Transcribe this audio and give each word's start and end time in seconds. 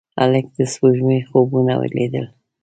هلک 0.19 0.45
د 0.55 0.57
سپوږمۍ 0.71 1.19
خوبونه 1.29 1.73
لیدل. 1.95 2.25